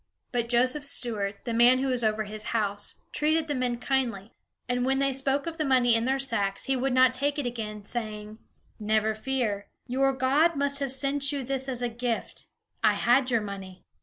But 0.31 0.49
Joseph's 0.49 0.89
steward, 0.89 1.35
the 1.43 1.53
man 1.53 1.77
who 1.77 1.87
was 1.89 2.03
over 2.03 2.23
his 2.23 2.45
house, 2.57 2.95
treated 3.11 3.47
the 3.47 3.53
men 3.53 3.77
kindly; 3.77 4.33
and 4.67 4.83
when 4.83 4.97
they 4.97 5.13
spoke 5.13 5.45
of 5.45 5.57
the 5.57 5.63
money 5.63 5.93
in 5.93 6.05
their 6.05 6.17
sacks, 6.17 6.63
he 6.63 6.75
would 6.75 6.91
not 6.91 7.13
take 7.13 7.37
it 7.37 7.45
again, 7.45 7.85
saying: 7.85 8.39
"Never 8.79 9.13
fear; 9.13 9.67
your 9.85 10.11
God 10.11 10.55
must 10.55 10.79
have 10.79 10.91
sent 10.91 11.31
you 11.31 11.43
this 11.43 11.69
as 11.69 11.83
a 11.83 11.87
gift. 11.87 12.47
I 12.83 12.93
had 12.95 13.29
your 13.29 13.41
money." 13.41 13.85